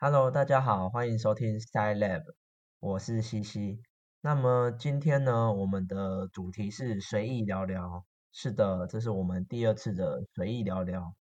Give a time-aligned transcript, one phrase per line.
[0.00, 2.22] Hello，大家好，欢迎收听 Style Lab，
[2.78, 3.82] 我是西西。
[4.20, 8.04] 那么今天呢，我们的主题是随意聊聊。
[8.30, 11.14] 是的，这是我们第二次的随意聊聊。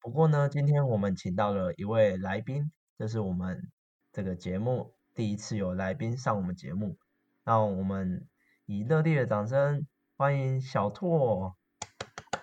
[0.00, 3.70] 不过呢，今天我们请到了一位来宾，这是我们
[4.12, 6.96] 这个节目第一次有来宾上我们节目。
[7.44, 8.26] 那我们
[8.64, 9.86] 以热烈的掌声
[10.16, 11.54] 欢迎小拓。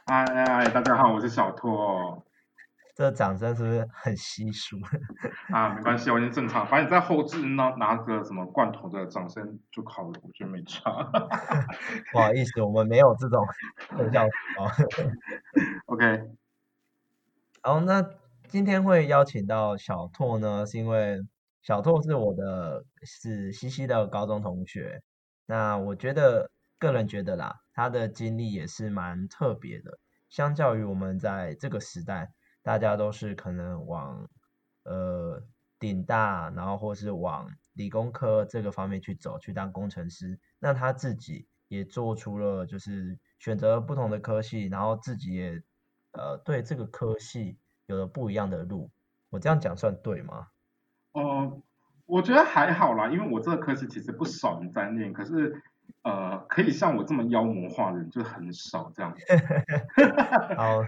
[0.06, 0.24] 嗨，
[0.70, 2.24] 大家好，我是小拓。
[3.00, 4.76] 这掌声是不是很稀疏？
[5.56, 6.68] 啊，没关系，完全正常。
[6.68, 10.92] 反正你在后置拿拿个什么罐头的掌声就好了，我觉得没差。
[12.12, 13.42] 不好意思，我们没有这种
[13.88, 14.70] 特效哦。
[15.86, 16.24] OK。
[17.64, 18.06] 好，那
[18.50, 21.22] 今天会邀请到小拓呢，是因为
[21.62, 25.02] 小拓是我的是西西的高中同学。
[25.46, 32.32] 那我觉得个人觉得啦，他的经历也是蛮特别的，相较于我们在这个时代。
[32.62, 34.30] 大家都是可能往
[34.84, 35.42] 呃
[35.80, 40.40] 顶大，然后或是往理工科这个方面去走，去当工程师。
[40.60, 45.64] 那他自己也做出了就是选择不同的科系，然后自己也
[46.12, 48.92] 呃对这个科系有了不一样的路。
[49.30, 50.48] 我这样讲算对吗？
[51.14, 51.62] 呃，
[52.06, 55.62] 我觉得还好啦，因为我这个科系其实不少人在念，可是
[56.04, 59.24] 呃可以像我这么妖魔化的人就很少这样子。
[60.58, 60.84] 好。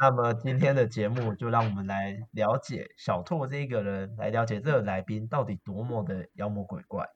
[0.00, 7.06] 那么今天的节目就让我们来了解小拓这个人，来了解这个来宾到底多么的妖魔鬼怪。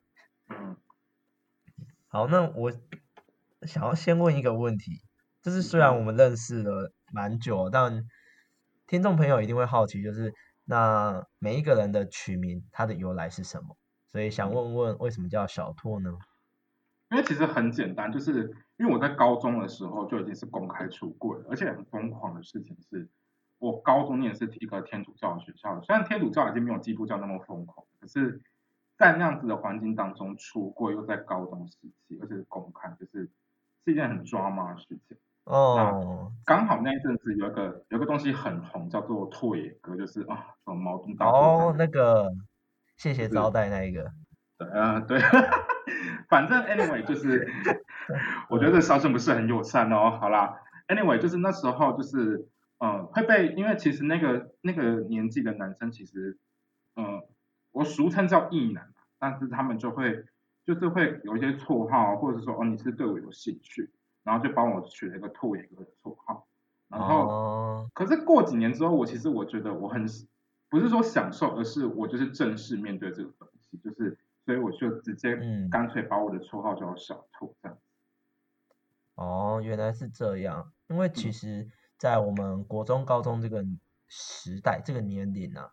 [0.49, 0.77] 嗯，
[2.09, 2.73] 好，那我
[3.63, 5.01] 想要先问一个问题，
[5.43, 8.05] 就是虽然我们认识了蛮久，但
[8.89, 13.77] 听众朋友一定会好奇，就是那每一个人的取名，它的由来是什么？
[14.11, 16.11] 所以想问问，为什么叫小拓呢？
[17.13, 23.07] 因为其实很简单，就是因为我在高中的时候就已经是公开出柜了，而且很疯狂的事情是，
[23.59, 28.41] 我高中念是一个天主教的学校，虽然天主教已经没有基督教那么疯狂，可是，
[28.97, 31.77] 在那样子的环境当中出柜，又在高中时
[32.09, 33.31] 期，而且是公开，就是
[33.85, 35.19] 是一件很抓马的事情。
[35.45, 36.33] 哦。
[36.47, 42.33] 刚好那一阵子有一个有个东西很红，叫做拓野哥，就是啊，什么矛盾大哦，那个
[42.97, 44.11] 谢谢招待那一个。
[44.57, 45.21] 对啊，对。
[46.33, 47.47] 反正 anyway 就是，
[48.49, 50.17] 我觉得这笑声不是很友善哦。
[50.19, 52.49] 好啦，anyway 就是那时候就是，
[52.79, 56.39] 嗯，会被因为其实那个那个年纪的男生其实，
[56.97, 57.23] 嗯，
[57.73, 60.25] 我俗称叫异男，但是他们就会
[60.65, 63.91] 就是会有一些绰号，或者说哦你是对我有兴趣，
[64.25, 66.47] 然后就帮我取了一个兔眼哥的绰号。
[66.89, 70.07] 然后，可是过几年之后，我其实我觉得我很
[70.71, 74.17] 不是说享受，而是我就是正式面对这个东西，就是。
[74.53, 75.35] 所以我就直接
[75.71, 77.79] 干脆把我的绰号叫小兔这样。
[79.15, 80.71] 哦，原来是这样。
[80.89, 83.65] 因为其实，在我们国中、高中这个
[84.09, 85.73] 时代、这个年龄啊，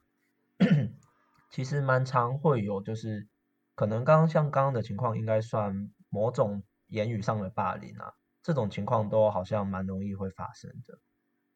[1.49, 3.27] 其实蛮常会有，就是
[3.75, 10.99] 可能刚刚像刚刚的情况，应该算某种言语上的霸凌啊，这种情况都好像蛮容易会发生的。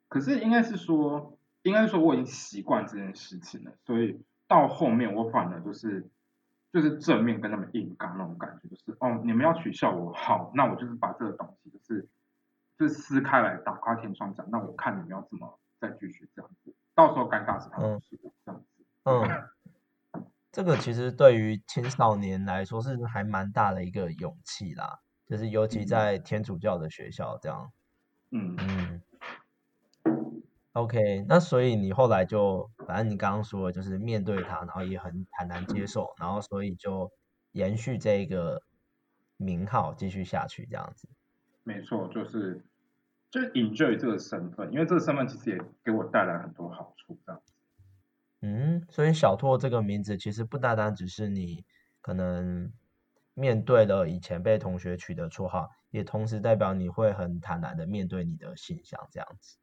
[0.09, 6.09] 可是应该是说，应该说我已经习惯这件事情了，所以到后面我反而就是。
[6.73, 12.09] 就是正面跟他们硬刚那种感觉，就是哦，你们要取笑我，好，那我就是把这个东西就是
[12.79, 18.83] 就是撕开来，打开天窗讲，那我看你们要怎么再继续这样子，到时候尴尬是他们事，这样子。
[19.03, 27.71] 嗯，这个其实对于青少年来说是还蛮大的一个勇气啦，就是尤其在天主教的学校这样。
[28.31, 29.01] 嗯嗯。
[30.73, 37.11] OK，那所以你后来就，反正你刚刚说的就是面对他，然后也很很难接受，然后所以就
[37.51, 38.63] 延续这个
[39.37, 41.07] 名号继续下去这样子。
[41.63, 42.65] 没错，就是
[43.29, 47.53] 就 enjoy 这个身份，因为这个身份其实也给我带来很多好处这样子。
[48.41, 51.65] 嗯，所以小拓这个名字其实不单单只是你
[52.01, 52.73] 可能
[53.35, 59.57] 面对了以前被同学取的绰号，也同时代表你会很坦然的面对你的形象这样子。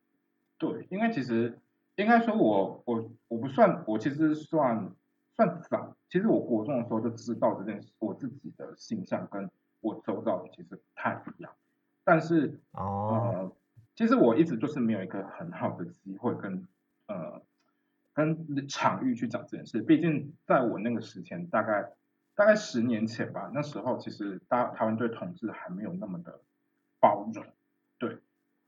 [0.60, 1.58] 对，因为其实
[1.96, 4.92] 应该说，我我我不算，我其实算
[5.34, 5.96] 算早。
[6.10, 9.50] 其实我国中的时候就知道这件事，我自己的形象跟
[9.80, 11.50] 我周遭的其实不太一样。
[12.04, 13.50] 但是哦，
[13.96, 16.68] 其实我一直就是没有一个很好的机会跟
[17.06, 17.40] 呃
[18.12, 19.80] 跟场域去讲这件事。
[19.80, 21.90] 毕竟在我那个时间，大概
[22.34, 26.40] 大概十年前吧，那时候其实大台湾对统治还没有那么的
[26.98, 27.44] 包容，对。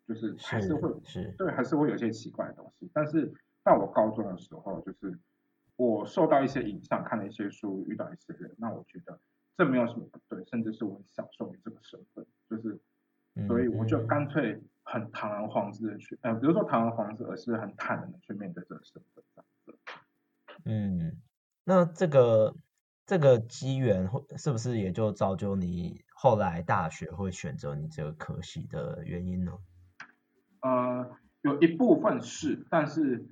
[0.06, 2.90] 就是还是会是对，还是会有一些奇怪的东西。
[2.92, 3.32] 但是
[3.62, 5.18] 到我高中的时候，就是
[5.76, 9.18] 我受到一些影响，看了一些书，遇到一些人，那我觉得
[9.56, 12.26] 这没有什么不对，甚至是我很享受于这个身份。
[12.50, 12.80] 就是，
[13.46, 19.24] 所以我就干脆很堂而皇之的去，呃，比如说堂而皇之，而是很坦然的去面对这个身份。
[20.64, 21.20] 嗯，
[21.64, 22.54] 那这个
[23.06, 29.52] 这个机缘会是不是也就造就你后来大学会选择你这个科系的原因呢？
[30.62, 33.26] 呃，有一部分是，但是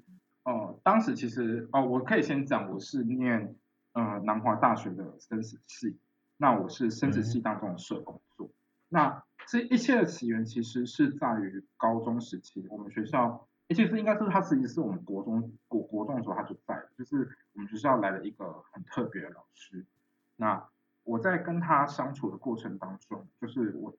[0.44, 3.56] 呃，当时其实哦，我可以先讲，我是念
[3.92, 5.96] 呃南华大学的生死系，
[6.36, 8.50] 那我是生死系当中的社工作。
[8.88, 13.46] 那这一切的起源其实是在于高中时期，我们学校。
[13.72, 19.86] 其实应该是他，实际是我们国中国国中的时候他就在，就是我们学校来了一个很特别的老师。
[20.34, 20.66] 那
[21.04, 23.94] 我在跟他相处的过程当中，就是我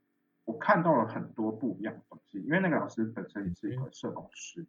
[0.45, 4.65] 我看到了很多不一样的东西，因为那个老师本身也是一个社工师。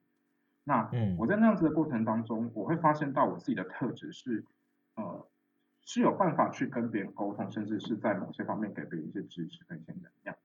[0.65, 0.89] 那
[1.19, 4.45] 我在那样子的过程当中，我会发现到我自己的特质是，
[4.95, 5.27] 呃，
[5.81, 10.43] 是有办法去跟别人沟通，甚至是在某些方面给别人一些支持跟一些能量的。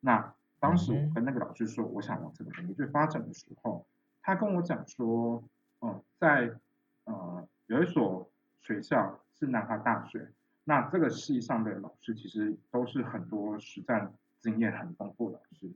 [0.00, 3.86] 那当时我跟那个老师说，我想往这个领域去发展的时候，
[4.22, 5.42] 他跟我讲说，
[5.80, 6.52] 嗯，在
[7.04, 8.28] 呃有一所
[8.60, 10.30] 学校是南华大学，
[10.64, 15.70] 那这个系上的老师其实都是很多实战经验很丰富的老师，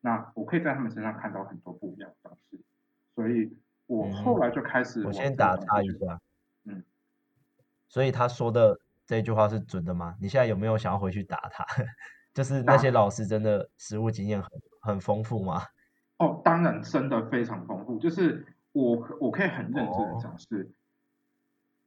[0.00, 2.64] 那我可以在他们身上看到很多不一样的东西，
[3.14, 6.20] 所以我后来就开始，我先打他一下，
[6.64, 6.82] 嗯，
[7.88, 10.16] 所以他说的这句话是准的吗？
[10.20, 11.64] 你现在有没有想要回去打他？
[12.34, 15.62] 就是那些老师真的实务经验很很丰富吗？
[16.18, 17.98] 哦，当然真的非常丰富。
[17.98, 20.70] 就是我我可以很认真的讲，是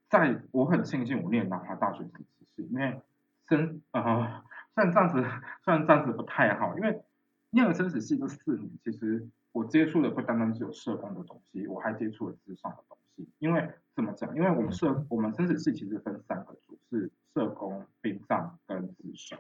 [0.10, 3.00] 在我很庆幸我念南华大学生死系，因为
[3.48, 4.44] 生呃
[4.80, 5.22] 虽然这样子
[5.66, 7.02] 虽然这样子不太好，因为
[7.50, 13.28] 念了生死系这四年，其实我接触的不单单只有社工的东西，我还接触了智商的东西。
[13.40, 14.34] 因为怎么讲？
[14.38, 19.38] 因为我们社我们生死系其实分三个组，是社工、殡葬跟智商。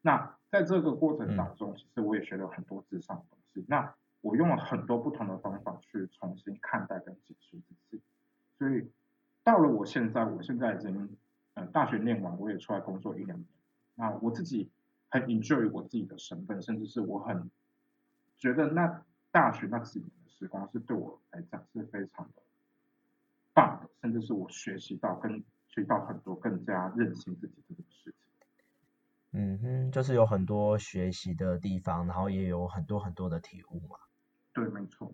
[0.00, 3.64] 那在这个过程当中，其实我也学了很多智商的东西。
[3.68, 8.02] 那我用了很多不同的方法去重新看待跟解释自己。
[8.58, 8.90] 所以
[9.44, 11.16] 到了我现在，我现在已经
[11.54, 13.46] 呃大学念完，我也出来工作一两年。
[13.94, 14.70] 那我自己
[15.12, 17.50] 很 enjoy 我自己的身份，甚至是我很
[18.38, 22.42] 觉得那大学那几年的时光是对我来讲是非常的
[23.52, 28.14] 棒的，甚至是我学习到跟学到很多更加认清自己这件事情。
[29.32, 33.98] 嗯哼，就是有很多学习的地方，然后也有很多很多的体悟嘛。
[34.54, 35.12] 对，没错。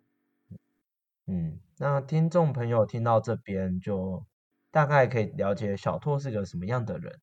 [1.26, 4.24] 嗯，那听众朋友听到这边就
[4.70, 7.18] 大概可以了解小拓是个什么样的人。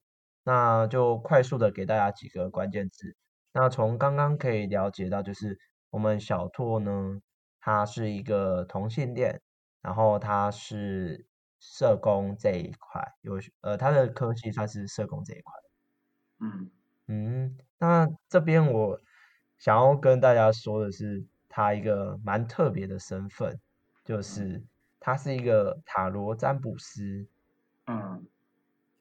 [0.46, 3.18] 那就快速的给大家几个关键字。
[3.52, 5.60] 那从刚刚可以了解到，就是
[5.90, 7.20] 我们小拓呢，
[7.60, 9.42] 他是一个同性恋，
[9.82, 11.26] 然后他是
[11.60, 15.54] 社工这一块，有呃他的科系算是社工这一块。
[16.40, 16.72] 嗯。
[17.08, 19.00] 嗯，那这边我
[19.60, 23.60] 想要跟大家说的是，他一个蛮特别的身份，
[24.04, 24.64] 就是
[25.00, 27.28] 他是一个塔罗占卜师。
[27.86, 28.26] 嗯，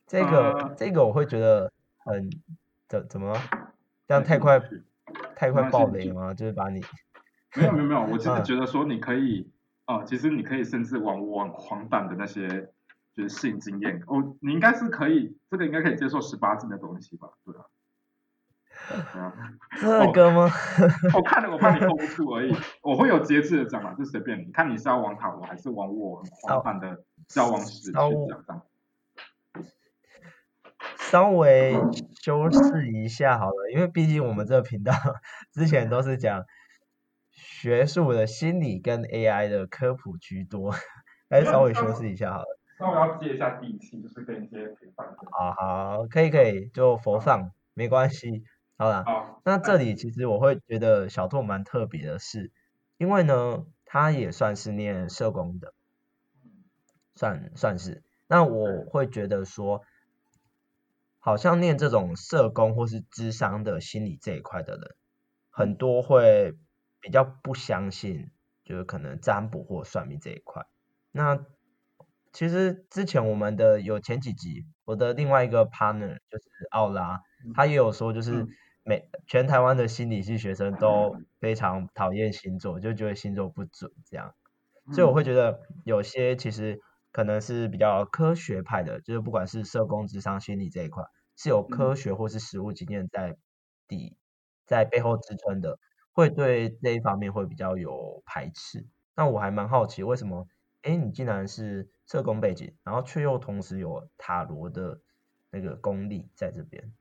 [0.07, 2.31] 这个这个我会觉得很
[2.89, 3.35] 怎怎么
[4.07, 4.61] 这样太快
[5.35, 6.35] 太快爆雷吗？
[6.35, 6.81] 就是把你
[7.57, 9.51] 没有没有没有，我 其实觉得说你可以
[9.87, 12.71] 啊，其实你可以甚至往往黄版的那些
[13.15, 17.29] 就是性经验哦，你应该是可以，这个应该可以接受十八禁的东西吧？
[17.45, 17.65] 对啊。
[19.81, 20.51] 这个吗？
[21.15, 22.55] 我看了，我怕你 hold 不住而已。
[22.83, 28.63] 我会有节制的讲嘛，就随便你看你是要往塔罗还是往我很广泛的交往史去讲。
[31.15, 31.73] 稍微
[32.21, 34.93] 修饰一下好了，因为毕竟我们这个频道
[35.53, 36.45] 之前都是讲
[37.31, 40.75] 学术的心理跟 AI 的科普居多，
[41.31, 42.59] 还是稍微修饰一下好了。
[42.81, 45.07] 那我要接一下地气，就是跟一些陪伴。
[45.31, 48.43] 好好，可以可以，就佛放，没关系。
[48.77, 49.05] 好啦，
[49.45, 52.51] 那这里其实我会觉得小兔蛮特别的是，
[52.99, 55.75] 因为呢，他也算是念社工的，
[57.15, 58.03] 算算是。
[58.27, 59.83] 那我会觉得说，
[61.25, 64.95] 好像念这种社工或是智商的心理这一块的人，
[65.49, 66.55] 很多会
[67.01, 68.31] 比较不相信，
[68.63, 70.67] 就是可能占卜或算命这一块。
[71.11, 71.47] 那
[72.31, 77.23] 其实之前我们的有前几集，我的另外一个 partner 就是奥拉，
[77.55, 78.47] 他也有说就是。
[78.87, 84.35] 每全台湾的心理系学生都非常讨厌星座，就觉得星座不准这样，
[84.93, 86.79] 所以我会觉得有些其实
[87.11, 91.03] 可能是比较科学派的，就是不管是社工、智商、心理这一块，
[91.37, 93.37] 是有科学或是实务经验在
[93.89, 94.17] 底
[94.67, 95.79] 在背后支撑的，
[96.13, 98.87] 会对这一方面会比较有排斥。
[99.17, 100.47] 那我还蛮好奇，为什么？
[100.83, 105.01] 哎，你竟然是社工背景，然后却又同时有塔罗的
[105.51, 106.93] 那个功力在这边？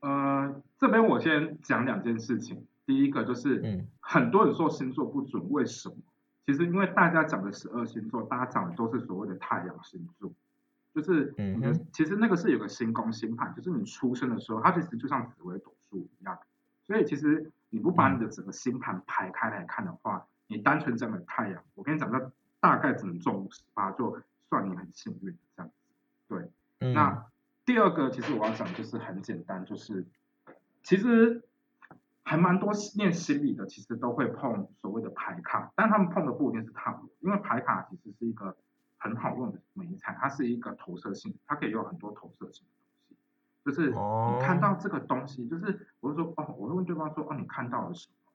[0.00, 2.66] 呃，这边我先讲两件事情。
[2.86, 5.96] 第一个就是，嗯，很多人说星座不准，为什么？
[6.44, 10.32] 其实因为大家讲的十二星座，大家讲的都是所谓的太阳星座。
[10.94, 16.38] 就是你的嗯其实那个是有个星宫星盘，就是你出生的时候，它其实就像紫微斗数一样。
[16.84, 25.74] 所以其实你不把你的整个星盘排开来看的话，你单纯这样的太阳，我跟你讲，那大概只能中五十八，就算你很幸运这样子。
[26.28, 27.26] 对，嗯，那
[27.64, 30.06] 第二个其实我要讲就是很简单，就是
[30.82, 31.42] 其实
[32.22, 38.56] 还蛮多念心理的，其实都会碰所谓的牌卡，但他们碰的不一定是塔罗，因为牌卡其实是一个
[39.04, 43.16] 很好用的美彩，它是一个投射性，它可以有很多投射性的东西。
[43.62, 48.32] 就是哦你看到这个东西，就是我就说哦，我会问对方说哦，你看到了什么？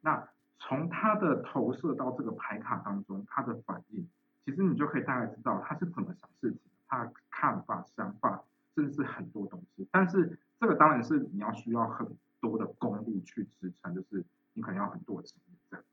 [0.00, 0.28] 那
[0.60, 4.08] 从他的投射到这个牌卡当中，他的反应，
[4.44, 8.44] 其实你就可以大概知道他是怎么想事情，他的看法、想法，
[8.76, 9.88] 甚至是很多东西。
[9.90, 12.06] 但是这个当然是你要需要很
[12.40, 15.84] 多的功力去支撑，就是你可能要很多的经验这样。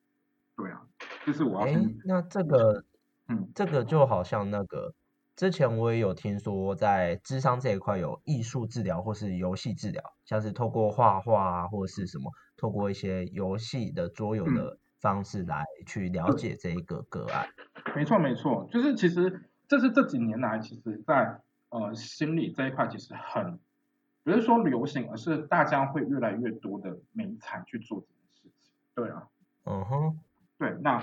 [0.55, 0.86] 对啊，
[1.25, 2.83] 就是我要诶先，那这个，
[3.29, 4.93] 嗯，这个就好像那个，
[5.36, 17.48] 之前我也有听说，在智商这一块有艺术治疗或是游戏治疗，像是透过画画啊，或者是什么，透过一些游戏的桌游嗯的方式来去了解这一个个案。
[17.95, 23.59] 没错没错，就是其实这是这几年来，其实在呃心理这一块其实很，
[24.24, 28.74] 不是说流行，而是大家会越来越多的美才去做这件事情。
[28.95, 29.27] 对啊，
[29.65, 30.19] 嗯哼，
[30.57, 31.01] 对，那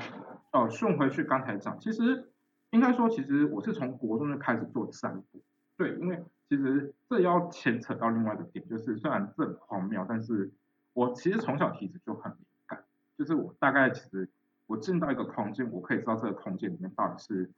[0.53, 2.31] 呃顺回去刚才讲，其实
[2.71, 5.43] 应该说，其实我是从国中就开始做散步。
[5.77, 10.51] 对，因为其实这要牵扯到另外一个点，就是虽然这很荒谬，但是
[10.93, 12.83] 我其实从小体质就很敏感，
[13.19, 14.29] 就是我大概其实
[14.67, 17.51] 我进到一个空间，我可以知道这个空间里面到底是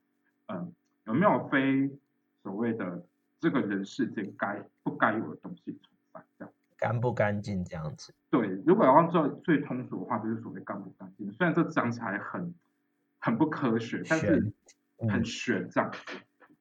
[0.49, 0.73] 嗯
[1.05, 1.91] 有没有非
[2.43, 3.05] 所谓的
[3.39, 5.81] 这个人世间该不该有的东西存
[6.13, 6.53] 在，这样。
[6.77, 8.13] 干不干净这样子。
[8.31, 11.33] 对，如果要按照最通俗的话，就是所谓干不干净。
[11.33, 12.55] 虽然这讲起来很
[13.19, 14.53] 很不科学，但是
[15.09, 15.99] 很玄这样子。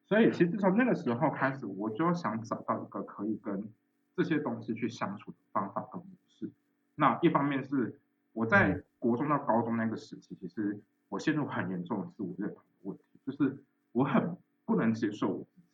[0.06, 3.70] 所以其实从那个时候开始，我就想找到一个可以跟
[4.16, 6.50] 这些东西去相处的方法跟模式。
[6.94, 8.00] 那一方面是
[8.32, 13.58] 我在嗯国中到高中那个时期，其实我陷入很严重的自我认同的问题，就是
[13.92, 15.66] 我很不能接受我自己。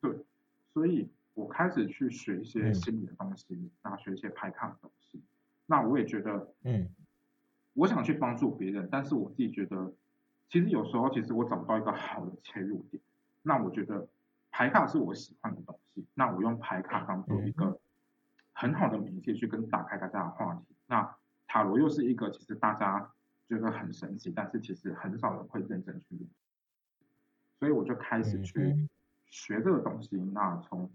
[0.00, 0.24] 对，
[0.72, 5.20] 所以我开始去学一些嗯心理的东西，然后学一些排抗的东西。
[5.66, 6.88] 那我也觉得，嗯
[7.74, 9.92] 我想去帮助别人，但是我自己觉得，
[10.52, 13.02] 其实有时候其实我找不到一个好的切入点。
[13.40, 14.06] 那我觉得
[14.50, 17.80] 牌卡是我喜欢的东西，那我用牌卡当做一个
[18.52, 20.76] 很好的媒介去跟打开大家的话题。
[20.84, 21.16] 那
[21.46, 23.10] 塔罗又是一个其实大家
[23.48, 26.28] 觉得很神奇，但是其实很少人会认真去用，
[27.58, 28.88] 所以我就开始嗯去
[29.24, 30.18] 学这个东西。
[30.34, 30.92] 那从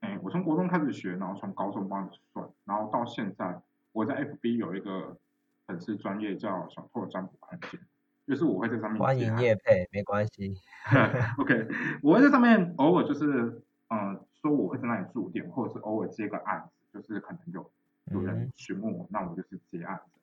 [0.00, 3.62] 哎，我从国中开始学，然后从高中帮算，然后到现在，
[3.92, 5.16] 我在 FB 有一个
[5.64, 7.80] 粉丝专业叫小拓占卜空间，
[8.28, 10.54] 就是我会在上面欢迎叶配，没关系。
[11.38, 11.66] OK，
[12.02, 17.68] 我会在上面偶尔就是嗯、呃说我会在那里驻点，或者是偶尔接个案子，就是可能有
[18.12, 20.20] 有人嗯询问我，那我就是接案子。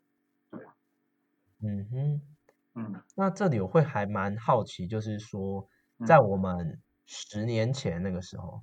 [0.51, 0.73] 对啊，
[1.61, 2.21] 嗯哼，
[2.75, 5.67] 嗯那这里我会还蛮好奇，就是说，
[5.99, 8.61] 嗯在我们十年前那个时候，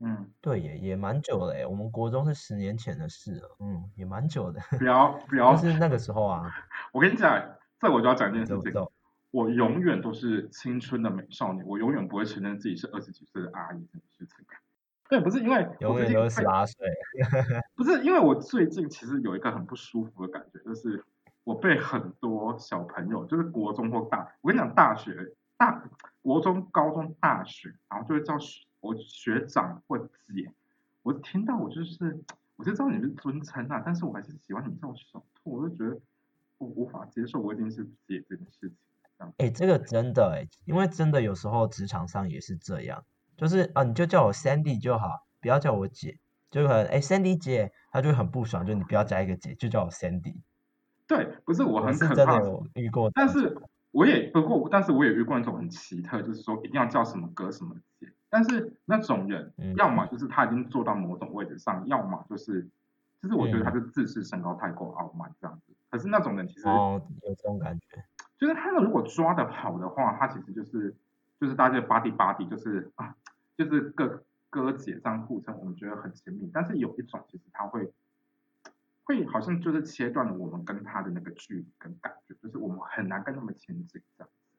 [0.00, 1.64] 嗯，对耶，也蛮久了诶。
[1.64, 4.60] 我们国中是十年前的事了，嗯，也蛮久的。
[4.78, 6.52] 不要不要就， 是那个时候啊，
[6.92, 7.42] 我跟你讲，
[7.82, 8.72] 这我就要讲一件事情，
[9.32, 14.36] 我永远都是青春的美少女，我永远不会承认自己是二十几岁的阿姨这件事情。
[15.08, 16.86] 对，不是因为我永远十八岁。
[17.74, 21.04] 不是因为我最近其实有一个很不舒服的感觉，就是
[21.42, 25.82] 我被很多小朋友，就是国中或大，我跟你讲，大学、大
[26.20, 30.52] 国中、高中、大学，然后就会叫学我学长或姐，
[31.02, 32.22] 我听到我就是，
[32.54, 36.00] 我就知道你是尊称啊，但是我还是喜欢你叫我小兔，我就觉得
[36.62, 38.76] 我无法接受我已经是姐这件事情，
[39.18, 43.04] 这样哎、这个真的哎，因为真的有时候职场上也是这样，
[43.36, 46.18] 就是啊，你就叫我 Sandy 就好，不要叫我姐，
[46.50, 50.36] 就可能哎 Sandy 姐，她就很不爽，就你不要加一个姐，就叫我 Sandy。
[51.08, 53.58] 对，不是我很可怕的，有遇过但，是
[53.90, 62.70] 我也不过，但是我也遇过那种很奇特，就是说一定要叫什么哥什么姐，但是那种人，嗯要么就是他已经做到某种位置上，要么就是，
[63.20, 65.74] 就是我觉得他嗯是自视身高太过傲慢这样子。
[65.92, 68.04] 可是那种人其实，哦，有这种感觉，
[68.36, 70.96] 就是他们如果抓的好的话，他其实就是
[71.38, 73.14] 就是大家巴蒂巴蒂，就是啊，
[73.56, 76.50] 就是各哥姐这样互称，我们觉得很亲密。
[76.52, 77.92] 但是有一种其实他会。
[79.04, 84.56] 会好像就是切断了我们跟他的那个距离跟感觉，就是我们很难跟他们亲近这样子。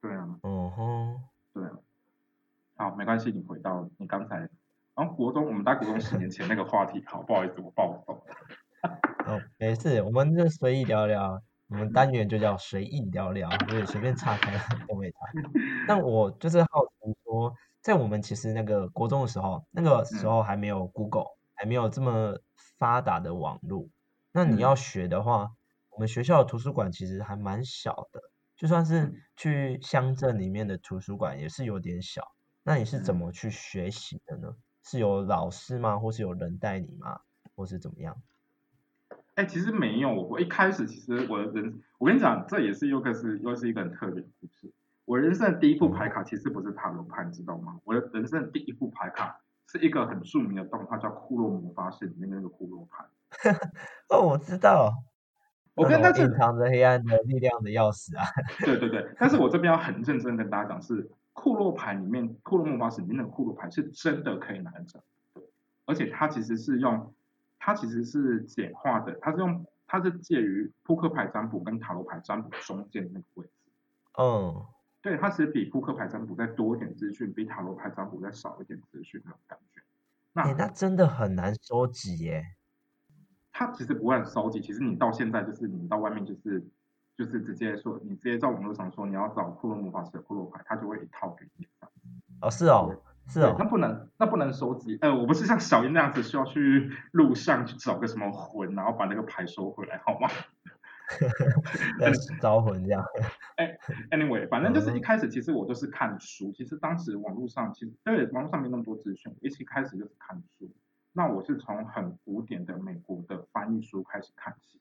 [0.00, 1.20] 对啊，哦吼，
[1.52, 1.72] 对啊。
[2.76, 4.48] 好，没关系，你回到你刚才，
[4.94, 8.36] 然后国中我们在国中十年前那个话题，好，不好意思，我暴走了。
[9.26, 11.40] 哦，没事，我们就随意聊聊。
[11.68, 14.52] 我们单元就叫随意聊聊，所以随便岔开
[14.86, 15.20] 都没谈。
[15.88, 17.52] 但我就是好奇说，
[17.82, 21.26] 在我们其实那个国中的时候，那个时候还没有 Google，
[21.56, 22.38] 还没有这么
[22.78, 23.88] 发达的网络。
[24.30, 25.50] 那你要学的话，
[25.90, 28.20] 我们学校的图书馆其实还蛮小的，
[28.56, 32.22] 就算是去乡镇里面的图书馆也是有点小。
[32.62, 34.54] 那你是怎么去学习的呢？
[34.84, 35.98] 是有老师吗？
[35.98, 37.18] 或是有人带你吗？
[37.56, 38.16] 或是怎么样？
[39.36, 40.12] 哎，其实没有。
[40.14, 44.72] 我一开始其实我的人，我跟你讲，这也是又个是又是一个很特别的故事。
[45.04, 47.78] 我人生的第一副牌卡其实不是塔罗牌，你知道吗？
[47.84, 49.38] 我的人生的第一副牌卡
[49.68, 53.04] 是一个很著名的动画叫《库洛魔法使》里面的那个库洛牌。
[54.08, 54.90] 哦，我知道。
[55.74, 58.24] 我跟他隐藏着黑暗的力量的钥匙啊。
[58.64, 65.04] 对对对，但是我这边要很认真跟大家讲，是库洛牌里面库洛魔法使里面的库洛牌是真的可以拿着，
[65.84, 67.12] 而且它其实是用。
[67.66, 73.52] 它其实是简化的，它是用它是介于扑克牌占卜跟塔罗牌占卜中间的那个位置。
[74.16, 74.64] 嗯，
[75.02, 79.82] 对，它其实比扑克牌占卜再多一点资讯，比塔罗牌占卜再少一点资讯那种感觉。
[80.32, 82.44] 那那真的很难收集耶。
[83.50, 86.64] 它其实不会收集，其实你到现在就是你到外面就是
[87.16, 91.66] 就是直接说，你直接在网络上说你要找库洛魔法师的库洛牌，它就会一套给你。
[92.42, 92.96] 哦，是哦。
[93.28, 94.98] 是哦，那不能，那不能收集。
[95.00, 100.28] 呃，我不是像小英那样子需要去路上去找个什么魂，然后把那个牌收回来，好吗？
[102.40, 103.04] 招魂这样。
[103.56, 103.78] 哎
[104.10, 106.52] ，anyway，反正就是一开始其实我都是看书。
[106.52, 110.68] 其实当时网络上其实对网络上没那么多资讯，一起开始就是看书。
[111.12, 114.80] 那我是从很古典的美国的翻译书开始看起，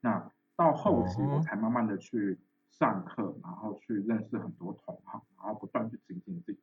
[0.00, 2.38] 那到后期我才慢慢的去
[2.70, 6.60] 上课，然后去认识很多同行，然后不断去精进自己。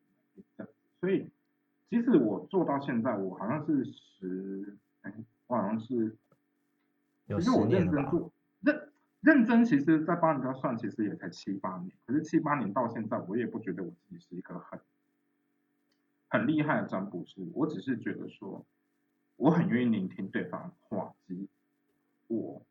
[2.02, 5.14] 所以，即使我做到现在，我好像是十，哎，
[5.48, 6.18] 我好像是，
[7.28, 8.32] 其实我认真做，
[8.62, 8.90] 认
[9.22, 11.92] 认真，其实在帮人家算，其实也才七八年。
[12.06, 14.80] 可是七八年到现在，我也不觉得我自己是一个很
[16.28, 17.42] 很厉害的占卜师。
[17.54, 18.66] 我只是觉得说，
[19.36, 21.48] 我很愿意聆听对方的话，及
[22.28, 22.62] 我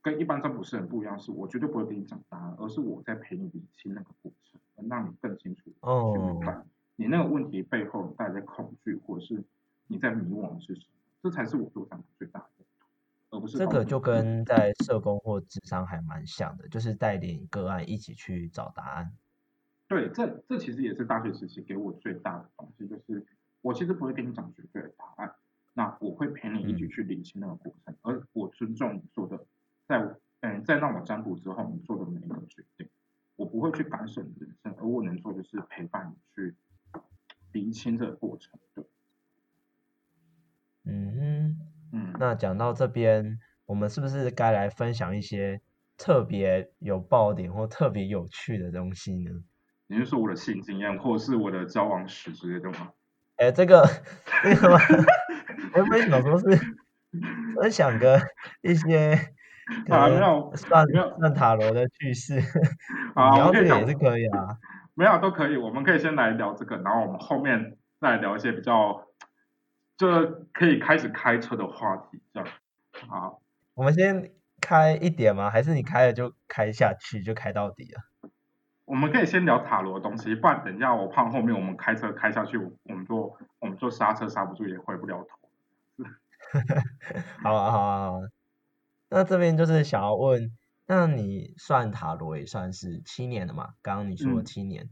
[0.00, 6.64] 跟一般占卜师很不一样，是我绝对不会给你讲答案，而是我在陪你理清那个过程，能让你更清楚去明白。
[7.00, 9.44] 你那个问题背后带着恐惧，或是
[9.86, 10.94] 你在迷惘是什么？
[11.22, 12.46] 这才是我做占卜最大的
[13.30, 19.12] 而不是这个就跟在社工或智商还蛮像的，就是带领个案一起去找答案。
[19.86, 23.24] 对，这这其实也是大学时期给我最大的东西，就是
[23.60, 25.32] 我其实不会跟你讲绝对的答案，
[25.74, 29.46] 那我会陪你一起去理清那个过程，而我尊重你做的，
[29.86, 32.88] 在嗯在让我占卜之后你做的每一个决定，
[33.36, 36.56] 我不会去干涉你的人生，而我能做就是陪伴你去。
[37.52, 38.84] 厘清这个过程，对。
[40.84, 41.58] 嗯
[41.92, 45.60] 嗯，那讲到这边，我们是不是该来分享一些
[45.96, 49.30] 特别有爆点或特别有趣的东西呢？
[49.86, 52.92] 你是说我的性经验，或者是我的交往史之类的吗？
[53.36, 53.82] 哎，这个
[54.44, 54.78] 为什么？
[55.74, 56.58] 我为什么说是
[57.60, 58.20] 分享个
[58.62, 59.12] 一些
[59.88, 60.08] 啊？
[60.08, 60.84] 没有算
[61.18, 62.38] 算塔罗的趣事，
[63.14, 64.58] 啊，这个也是可以啊。
[64.98, 69.06] 没有都可以，我们可以先来聊这个，然后我们后面再聊一些比较，
[69.96, 70.08] 就
[70.52, 72.48] 可以开始开车的话题，这样。
[73.08, 73.40] 好，
[73.74, 75.50] 我们先开一点吗？
[75.50, 78.30] 还是你开了就开下去，就开到底了？
[78.86, 85.38] 我们可以先聊塔罗的东西，不然等一下我怕后面我们开车开下去，我们就我们就刹车刹不住，也回不了头。
[87.40, 88.20] 好啊好啊好，
[89.10, 90.50] 那这边就是想要问。
[90.90, 93.74] 那你算塔罗也算是七年了嘛？
[93.82, 94.88] 刚刚你说七年，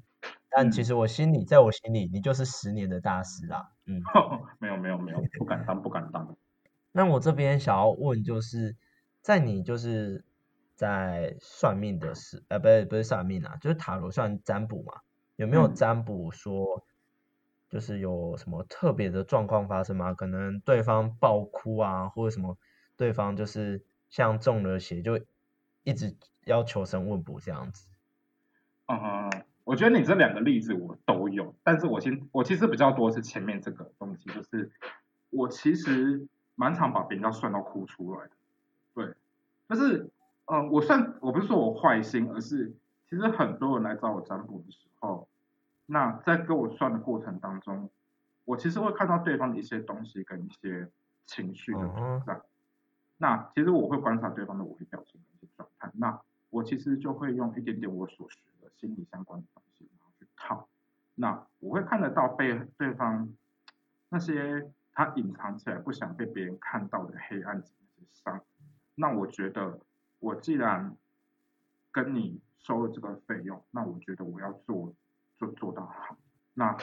[0.51, 3.71] 但其实我心里，在我心里，你就是十年的大师啦。
[3.87, 4.03] 嗯，
[4.61, 6.37] 没有没有没有，不敢当不敢当。
[6.93, 8.77] 那我这边想要问，就是
[9.23, 10.27] 在你就是
[10.75, 14.93] 在算命的时，呃，不是不是算命啊，就是塔罗算占卜嘛？
[15.37, 16.85] 有没有占卜说，
[17.71, 20.13] 就是有什么特别的状况发生吗？
[20.13, 22.59] 可能对方爆哭啊，或者什么，
[22.99, 25.19] 对方就是像中了邪就。
[25.87, 27.87] 一直要求神问卜这样子，
[28.89, 29.31] 嗯，
[29.63, 34.73] 我觉得你这两个例子我都有，但是我先我其实比较多是前面这个东西，就是
[35.31, 38.31] 我其实蛮常把别人要算到哭出来的，
[38.95, 39.15] 对，
[39.69, 40.11] 但是
[40.47, 42.75] 嗯，我算我不是说我坏心，而是
[43.09, 45.29] 其实很多人来找我占卜的时候，
[45.87, 47.91] 那在跟我算的过程当中，
[48.45, 50.89] 我其实会看到对方的一些东西跟一些
[51.27, 52.41] 情绪的存在，
[53.19, 55.47] 那其实我会观察对方的微表情的一些。
[55.57, 60.69] 状态，那我其实就会用一点点我所学的心理相关的东西，然后去套。
[61.15, 63.35] 那我会看得到被对方
[64.11, 68.43] 那些他隐藏起来不想被别人看到的黑暗那些伤。
[68.95, 69.81] 那我觉得，
[70.19, 70.95] 我既然
[71.91, 74.95] 跟你收了这个费用，那我觉得我要做
[75.39, 76.19] 就做到好。
[76.53, 76.77] 那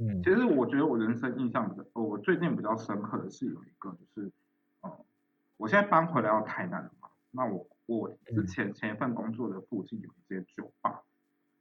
[0.00, 4.32] 嗯其实我觉得我人生印象比较，呃我最近比较深刻的是有一个，就是，呃，
[5.56, 11.02] 我现在搬回来到台南了嘛，那我我之嗯前前一份工作的附近有一间酒吧，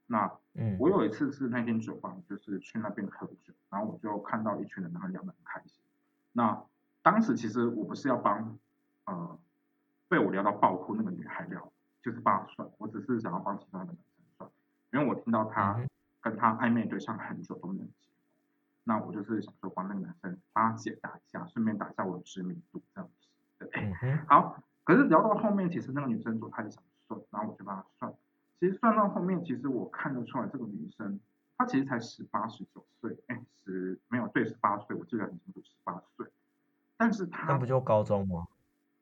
[0.07, 0.77] 那嗯。
[0.79, 5.81] 我有一次是那间酒吧，就是去那边喝酒，然后我就看到一群人，然后聊得很开心。
[6.33, 6.63] 那
[7.01, 8.57] 当时其实我不是要帮，
[9.05, 9.39] 呃，
[10.09, 14.51] 被我聊到爆哭那个女孩聊，就是帮她算，我只是想要帮其中一个男生算，
[14.91, 15.87] 因为我听到嗯他
[16.19, 18.17] 跟她暧昧对象很久都没有结婚，
[18.83, 22.81] 那我就是想说帮那个男生帮他解答一下，顺便打一下我的知名度
[24.13, 28.13] 嗯好，可是聊到后面，其实那个女生说她也想算，然后我就帮她算。
[28.59, 31.19] 其实算到后面，其实我看得出来，这个女生
[31.57, 36.27] 她其实才十八、十九岁，哎，十没有对十八岁，我记得很清楚，十八岁。
[36.97, 38.47] 但是她那不就高中吗？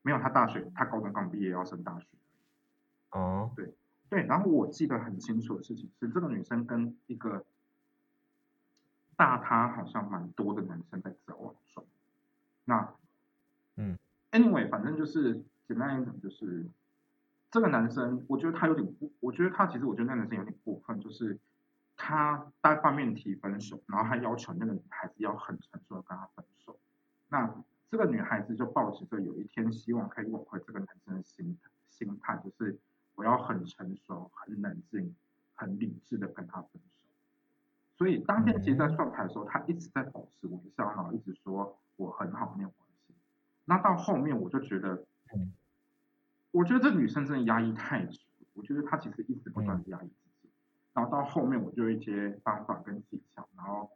[0.02, 2.06] 没有，她大学，她高中刚毕业要升大学。
[3.10, 3.72] 哦，对
[4.08, 7.44] 对，然后我记得很清楚的事情是，这个女生跟一个
[9.16, 11.86] 大她好像蛮多的男生在交往中。
[12.64, 12.92] 那，
[13.76, 13.96] 嗯
[14.34, 16.66] ，anyway，反正就是简单一讲，就是
[17.50, 21.38] 这个男生，我觉得他有点过，我觉得他其实我觉得那男生有点过分，就是
[21.96, 26.76] 他单方面提分手，然后他要求那个女孩子要很成熟的跟他分手。
[27.28, 27.54] 那
[27.88, 31.56] 这个女孩子就抱持着有一天希望可以挽回这个男生的心
[31.88, 32.76] 心态，就是
[33.14, 35.14] 我要很成熟、很冷静、
[35.54, 37.06] 很理智的跟他分手。
[37.96, 42.72] 所以当天其实，在算牌的时候，他一直在保持微笑，然后一直说我很好，没有。
[43.64, 45.52] 那到后面我就觉得，嗯
[46.50, 50.48] 我觉得这女生真的压抑太久了，我觉得她其实一直不断的压抑自己。
[50.92, 53.90] 然后到后面我就有一些方法跟技巧，然后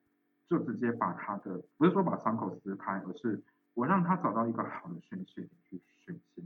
[0.49, 3.41] 就直接把她的不是说把伤口撕开，而是
[3.75, 6.43] 我让她找到一个好的宣泄点去宣泄，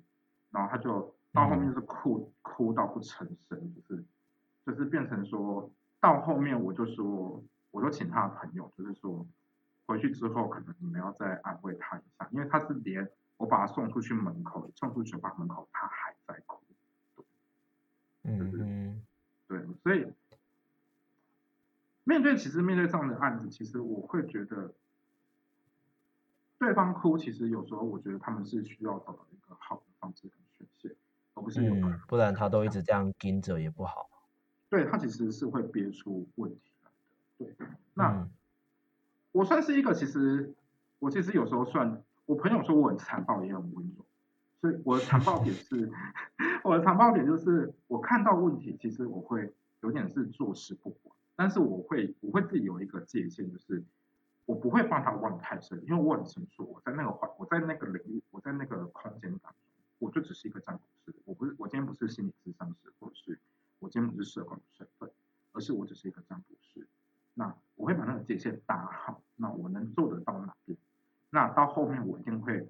[0.50, 4.04] 然后她就到后面就是哭、哭到不成声，就是
[4.66, 9.26] 就是变成说到后面我就说，我就请她的朋友，就是说
[9.86, 11.96] 回去之后可能你们要再安慰她
[12.32, 16.60] 因为他是连我把他送出去门口，送出酒吧门口，他还在哭。
[18.24, 19.02] 嗯哼，
[19.48, 20.12] 对，所以
[22.04, 24.72] 面对其实面对这样的案子，其实我会觉得
[26.58, 30.96] 对方哭，其实有时候我觉得他们是需要找到一个好的方式跟宣泄，
[31.34, 31.60] 而不是
[32.06, 34.08] 不然他都一直这样盯着也不好。
[34.68, 37.54] 对他其实是会憋出问题来的。
[37.56, 38.30] 对，那、嗯
[39.32, 40.52] 我算是一个，其实
[40.98, 42.02] 我其实有时候算，我
[42.42, 44.04] 朋友说我很残暴，也很温柔，
[44.60, 45.90] 所以我的残暴点是，
[46.64, 53.84] 我的残暴点就是我看到问题，其实我会有点是坐视不管，但是我会我会自己有一个界限，就是
[54.44, 59.54] 我不会帮他忘太深，因为我很清楚我在那个环，我在那个领域，我在那个空间当中，
[60.00, 63.38] 我就只是一个占卜师，我不是我今天不是心理咨商师，或者是
[63.78, 65.08] 我今天不是社工的身份，
[65.52, 66.86] 而是我只是一个占卜师。
[67.34, 70.76] 那我会把那个界限打好，那我能做得到哪边？
[71.30, 72.68] 那到后面我一定会，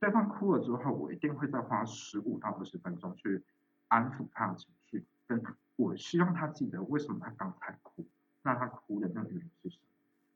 [0.00, 3.44] 对方哭了之后，我一定会再花十五到二十分钟去
[3.88, 5.42] 安抚他的情绪，跟
[5.76, 8.06] 我希望他记得为什么他刚才哭，
[8.42, 9.82] 那他哭的那个原因是什么？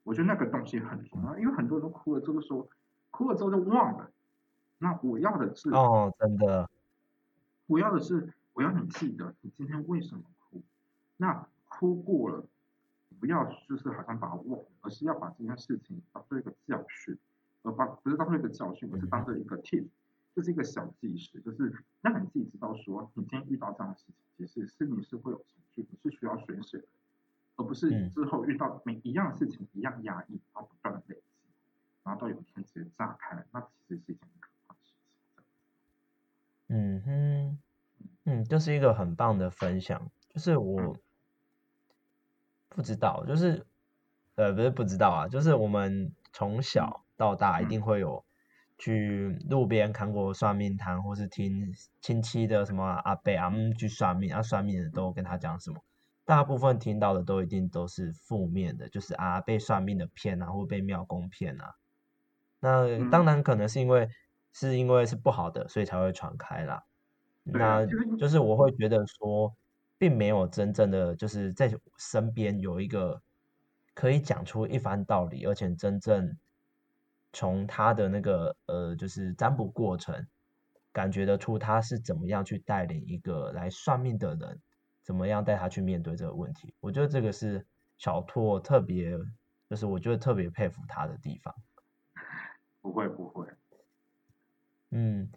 [0.03, 2.69] 我觉得那个东西很重要，因为很多人都哭了之后说，
[3.11, 4.11] 哭了之后就忘了。
[4.77, 6.69] 那我要的是，哦，真的，
[7.69, 10.61] 我要的是，我要你记得你今天为什么哭。
[11.17, 12.45] 那哭过了，
[13.19, 17.17] 不要就是好像把它忘，而是要把这件事情当做一个教训，
[17.63, 19.87] 而把不是当做一个教训，而是当做一个 tip，
[20.35, 26.85] 就是一个小计时，就是让你自己知道说，你今天遇到这样的事情，其实是你是会有情绪，你是需要宣泄的，
[27.57, 28.11] 而不是嗯。
[28.11, 31.23] 之后遇到每一样事情一样压抑，然后不断的累积，
[32.05, 35.45] 然后到有一天直接炸开，那其实是一件很可怕的事情。
[36.69, 37.59] 嗯哼，
[38.25, 40.11] 嗯，这是一个很棒的分享。
[40.33, 40.97] 就是我
[42.69, 43.67] 不知道，就是
[44.37, 48.25] 呃，不是不知道啊，就是我们从小到大一定会有
[48.79, 55.85] 去路边看过算命摊，或是听亲戚的什么阿伯阿姆去算命，啊，算命的都跟他讲什么，
[56.25, 61.75] 大部分听到的都一定都是负面的，就是啊被算命的骗啊，或被庙公骗啊。
[62.59, 64.09] 那当然可能是因为
[64.55, 66.85] 是因为是不好的，所以才会传开啦。
[67.43, 67.85] 那
[68.19, 69.55] 就是我会觉得说，
[69.99, 73.21] 并没有真正的就是在身边有一个
[73.93, 76.39] 可以讲出一番道理，而且真正
[77.33, 80.27] 从他的那个呃就是占卜过程，
[80.93, 84.61] 感觉得出他是怎么样去带领一个来算命的人，
[85.03, 86.75] 怎么样带他去面对这个问题。
[86.81, 87.67] 我觉得这个是
[87.99, 89.17] 小拓特别，
[89.69, 91.55] 就是我觉得特别佩服他的地方。
[92.83, 93.47] 不会不会，
[94.91, 95.31] 嗯，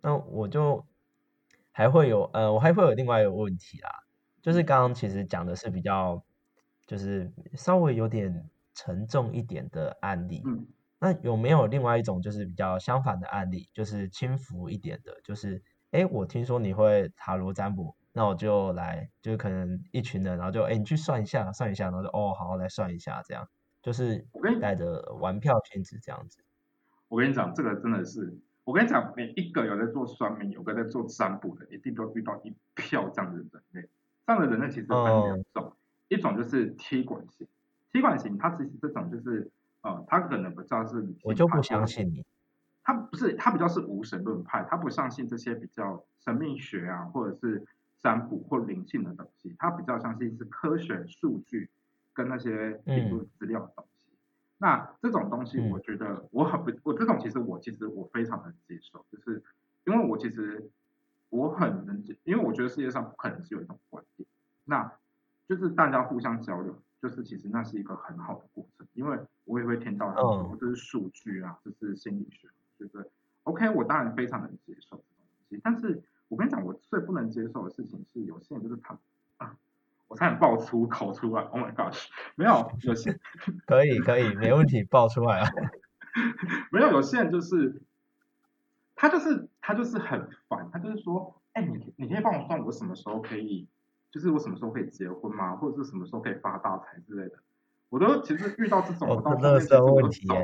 [0.00, 0.84] 那我就
[1.70, 3.90] 还会有呃，我还会有另外一个问题啦，
[4.40, 6.24] 就是刚刚其实讲的是比较，
[6.86, 10.42] 就是稍微有点沉重一点的案例。
[10.46, 10.66] 嗯，
[11.04, 23.46] 那有没有另外一种就是比较相反的案例，就是轻浮一点的，就是哎，我听说你会塔罗占卜，那我就来，就是可能一群人，然后就哎，你去算一下，算一下，然后就哦，好，来算一下，这样，
[23.82, 24.26] 就是
[24.62, 26.38] 带着玩票性质这样子。
[27.08, 33.90] 我跟你讲，这个真的是，我跟你讲，每一个有在做算命，有个在做占卜的，一定都遇到一票这样的人类。
[34.26, 35.76] 这样的人类其实分两种，
[36.08, 37.46] 一种就是踢馆型，
[37.92, 39.50] 踢馆型，它其实这种就是，
[39.84, 42.24] 呃，他可能不知道是，我就不相信你。
[42.82, 47.66] 他不是，他比较是无神论派，他不相信这些比较神秘学啊，或者是
[48.02, 51.70] 占卜或灵性的东西，他比较相信是科学数据
[52.14, 54.10] 跟那些记录资料的东西。
[54.56, 59.42] 那这种东西，我觉得我很不，我这种其实我其实我非常能接受，就是
[59.84, 60.70] 因为我其实
[61.28, 64.26] 我很能接，因为我觉得世界上不可能只有一种观点，
[64.64, 64.92] 那
[65.46, 73.10] 就是大家互相交流，就是其实那是一个很好的过程，因为我也会听到他们说这是数据啊，这是心理学，就是
[73.42, 78.98] OK，我当然非常能接受这种东西，但是我跟你讲，我最不能接受的事情是有些人就是他
[79.36, 79.56] 啊。
[80.06, 82.06] 我差点爆粗口出来，Oh my gosh！
[82.36, 83.18] 没有，有些
[83.66, 85.48] 可以可以没问题，爆出来啊。
[86.70, 87.82] 没有，有些人就是
[88.94, 93.66] 他就是他就是很烦，他就是说，哎，你你可以帮我算我什么时候可以，
[94.14, 95.56] 就是我什么时候可以结婚吗？
[95.56, 97.36] 或者是什么时候可以发大财之类的。
[97.88, 100.36] 我都其实遇到这种，我到后面其实我都找，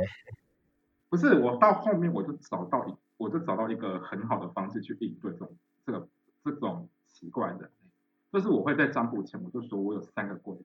[1.09, 5.53] 不是我到后面我就找到一，我就找到一个很好的方式去应对这种
[5.87, 6.09] 这个
[6.43, 7.71] 这种奇怪的。
[8.33, 10.65] 就是我会在占卜前，我就说我有三个规则。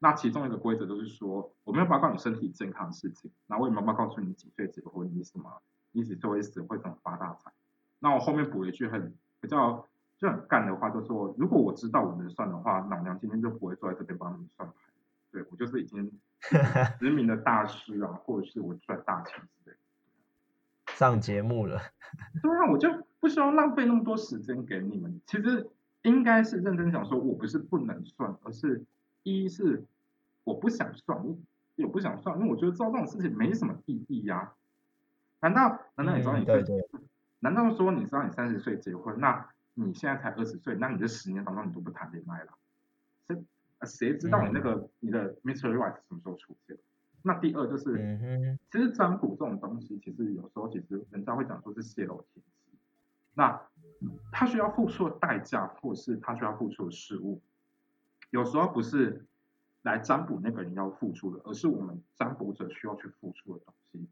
[0.00, 7.52] 那其中一个规则就是说，我没有报告你身体健康的事情，然后我也没有告诉你几岁结婚，你什么，你几岁会死，会怎么发大财。
[8.00, 9.88] 那我后面补了一句很比较
[10.22, 14.74] 就很干的话，就说如果我知道我能算的话，老娘今天就不会坐在这边帮你们算牌。
[15.32, 16.10] 对我就是已经
[16.98, 19.76] 知名的大师啊，或者是我赚大钱之类。
[20.86, 21.80] 上节目了。
[22.40, 22.88] 对啊，我就
[23.20, 25.20] 不需要浪费那么多时间给你们。
[25.26, 25.68] 其实。
[26.04, 28.82] 应该是认真讲，说我不是不能算，而是
[29.22, 29.84] 一是
[30.42, 31.16] 我不想算，
[31.76, 34.52] 我不想算，因为我觉得做这种事情没什么意义呀。
[35.38, 36.64] 难道难道你知道你对？
[37.38, 42.52] 难道说你知道你三十岁结婚，那你现在才二十岁，那你这十年当中你都不谈恋爱了？
[43.26, 43.44] 谁
[43.82, 45.72] 谁知道你那个你的 Mr.
[45.74, 46.76] Right 什么时候出现？
[47.22, 52.78] 那第二就是，其实占卜这种东西，其实有时候其实人家会讲说是泄露天机，
[53.34, 53.60] 那。
[54.32, 57.40] 他需要付出的代价，或是他需要付出的事物，
[58.30, 59.24] 有时候不是
[59.82, 64.08] 来占卜那个人要付出的，而是我们占卜者需要去付出的东西。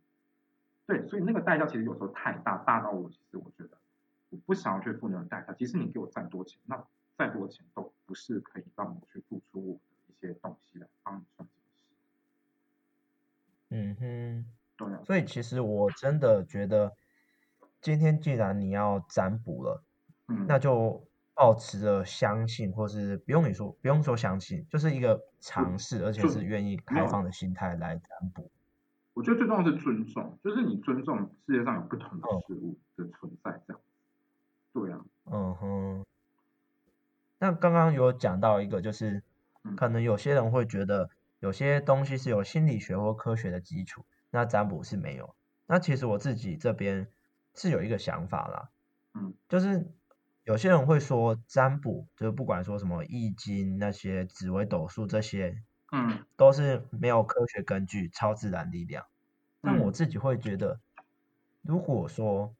[0.87, 3.70] 对，所以那个代价其实有时候太大，大到我其实我觉得
[4.31, 5.53] 我不想要去付那个代价。
[5.53, 6.83] 即使你给我再多钱，那
[7.19, 11.47] 再多钱都不是可以让我去付出我的一些东西来帮你算
[13.69, 13.97] 这个事。
[13.97, 15.05] 嗯哼，对。
[15.05, 16.97] 所以其实我真的觉得。
[17.83, 19.83] 今天既然你要占卜了，
[20.47, 28.51] 那就保持着相信，或是不用你说，不用说相信，就是一个尝试，而且是愿意开放的心态来占卜。
[29.14, 33.80] 我觉得最重要是尊重，就是你尊重世界上有不同的事物的存在，这样。
[35.40, 36.07] 嗯哼。
[37.38, 39.22] 那刚刚有讲到一个，就是
[39.76, 45.35] 可能有些人会觉得有些东西是有心理学或科学的基础，那占卜是没有。
[45.66, 47.09] 那其实我自己这边。
[47.53, 48.70] 是有一个想法啦，
[49.12, 49.92] 嗯，就是
[50.44, 59.05] 有些人会说占卜，就是不管说什么易经那些紫微斗数这些，嗯，都是没有科学根据、超自然力量。
[59.61, 60.79] 但我自己会觉得，
[61.61, 62.55] 如果说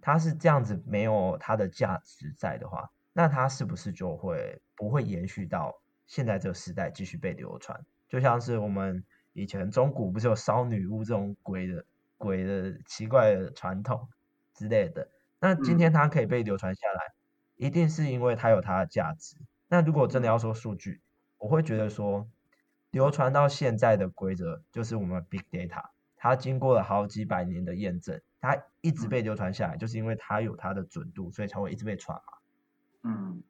[0.00, 7.84] 它是这样子没有它的价值在的话，那它是不是就会不会延续到现在这个时代继续被流传？
[8.08, 11.84] 就像是我们以前中古不是有烧女巫这种鬼的
[12.16, 14.08] 鬼的奇怪的传统？
[14.56, 17.12] 之类的，那今天它可以被流传下来，
[17.56, 19.36] 一定是因为它有它的价值。
[19.68, 21.02] 那如果真的要说数据，
[21.36, 22.26] 我会觉得说，
[22.90, 32.38] 流传到现在的规则就是我们 big data，它经过了好几百年的验证，它一直被流传下来，就是因为它有它的准度，所以才会一直被传嘛。
[33.02, 33.42] 嗯，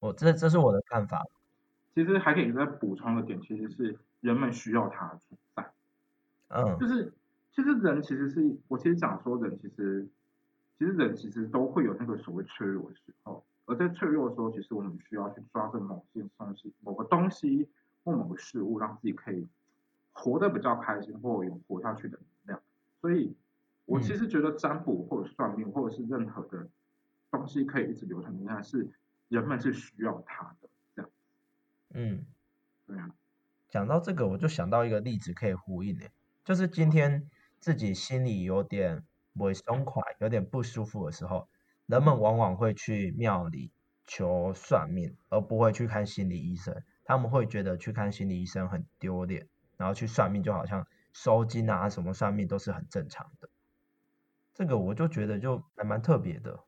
[0.00, 1.24] 我这这是我的看法。
[1.94, 5.72] 其实还可以再补充的点，其实是人们需要它存在。
[6.48, 7.12] 嗯，就是。
[7.54, 10.08] 其实人其实是我其实讲说人其实
[10.78, 17.68] 其实人其实都会有那个所谓脆弱的时候，而在脆弱的时候，其实我们需要去抓住某件东西、某个东西
[18.04, 19.46] 或某个事物，让自己可以
[20.12, 22.62] 活得比较开心，或有活下去的能量。
[23.02, 23.36] 所以，
[23.84, 26.68] 我其实觉得占卜或者算命或者是任何的
[27.30, 28.90] 东西可以一直流传下来，是
[29.28, 31.10] 人们是需要它的这样。
[31.94, 32.24] 嗯，
[32.86, 33.10] 对啊，
[33.68, 36.10] 讲到这个，我就想到一个例子可以呼应诶，
[36.44, 41.48] 就是今天自己心里有点不松快、有点不舒服的时候，
[41.86, 43.72] 人们往往会去庙里
[44.06, 46.82] 求算命，而不会去看心理医生。
[47.04, 53.48] 他们会觉得去看心理医生很丢脸，然后去算命就好像收金啊什么算命都是很正常的。
[54.54, 56.58] 这个我就觉得就还蛮特别的。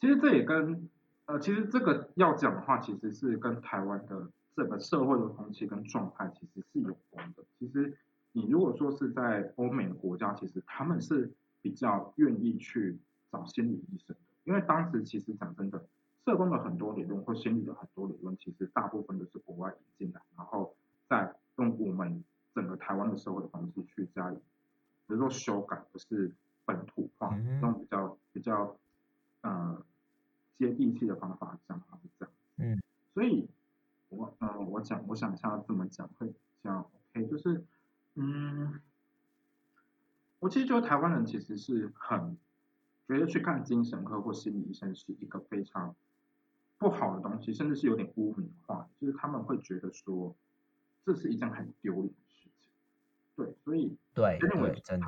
[0.00, 0.88] 其实这也跟
[1.26, 7.42] 呃，其实这个要讲的话，其实是跟台湾的这个社会的风气跟状态其实是有关的。
[7.58, 7.96] 其实
[8.32, 12.98] 你如果说是在欧美的国家，其实他们是比较愿意去
[13.32, 15.86] 找心理医生的，因为当时其实讲真的，
[16.26, 20.74] 社工的很多理论或心理的很多理论，其实大部分都是国外引进来，然后
[21.08, 22.22] 再用我们
[22.54, 26.34] 整个台湾的社会的方式去加以，比如说修改，不是
[26.66, 27.08] 本土，
[28.54, 28.78] 较
[29.40, 29.84] 呃
[30.56, 31.82] 接地气的方法讲
[32.18, 32.34] 这样。
[32.56, 32.80] 嗯，
[33.12, 33.48] 所以
[34.10, 37.64] 我呃我讲我想一下怎么讲会比较 OK，就是
[38.14, 38.80] 嗯，
[40.38, 42.38] 我其实觉得台湾人其实是很
[43.08, 45.96] 觉得去看精神科或心理医生是一个非常
[46.78, 50.36] 不好的东西，甚至是有点污名化，就是他们会觉得说
[51.04, 52.70] 这是一件很丢脸的事情。
[53.36, 55.06] 对，所以对认为对，真的，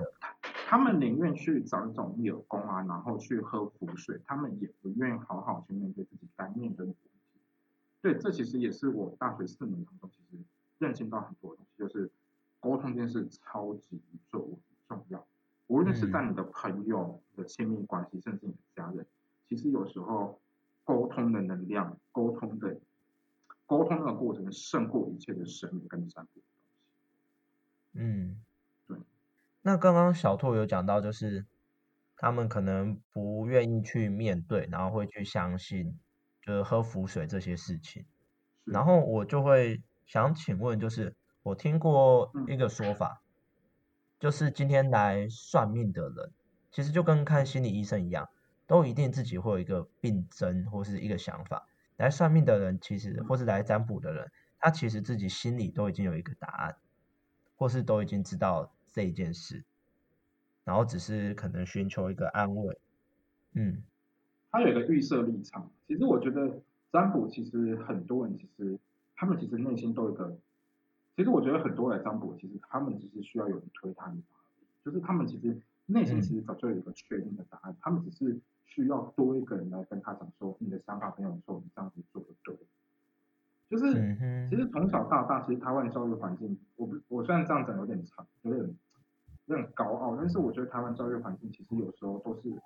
[0.67, 7.11] 他们宁愿去找一种有功啊，然后去喝苦水，他们也不愿意好好去面对自己该面对的问题。
[8.03, 10.43] 对，这其实也是我大学四年当中其实
[10.79, 12.11] 认清到很多东西，就是
[12.61, 15.27] 沟通这件事超级重重要。
[15.69, 19.07] 无论是在你的朋友的亲密关系，甚至你的家人，
[19.49, 20.41] 其实有时候
[20.85, 22.79] 沟通的能量、沟通的
[23.67, 26.41] 沟通的过程胜过一切的神明跟占卜。
[27.95, 28.41] 嗯，
[28.87, 28.97] 对。
[29.63, 31.45] 那刚刚小兔有讲到，就是
[32.27, 35.97] 他们可能不愿意去面对，然后会去相信，
[36.43, 38.05] 就是喝符水这些事情。
[38.65, 43.23] 然后我就会想请问，就是我听过嗯一个说法，
[44.19, 46.33] 就是今天来算命的人，
[46.73, 48.29] 其实就跟看心理医生一样，
[48.67, 51.69] 都一定自己会有一个病症或是一个想法。
[51.97, 56.77] 来算命的人，其实或是来占卜的人，他其实自己心里都已经有一个答案，
[57.55, 59.65] 或是都已经知道这一件事，
[60.67, 62.79] 然后只是可能寻求一个安慰。
[63.55, 63.83] 嗯
[64.51, 65.71] 他有一个预设立场。
[65.87, 68.79] 其实我觉得占卜其实很多人其实
[69.15, 70.37] 他们其实内心都有一个，
[71.17, 74.37] 其实我觉得很多来占卜，其实他们只是需要有人推他一把，
[74.85, 82.57] 就是他们其实内心其实早就有一个确定的答案，他们只是需要多一个人来跟他讲说你的想法没有错，你这样子做的对。
[83.69, 83.93] 就是
[84.49, 88.75] 其实从小到大，其实台湾教育环境，我不我虽然这样讲有点长，有点
[89.47, 92.61] 有点高傲，但是我觉得台湾教育环境其实有时候都是